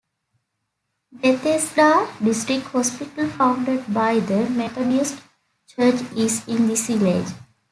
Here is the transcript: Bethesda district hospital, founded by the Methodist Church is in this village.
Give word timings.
Bethesda 1.13 2.11
district 2.23 2.65
hospital, 2.69 3.29
founded 3.29 3.83
by 3.93 4.19
the 4.19 4.49
Methodist 4.49 5.19
Church 5.67 6.01
is 6.17 6.47
in 6.47 6.65
this 6.67 6.87
village. 6.87 7.31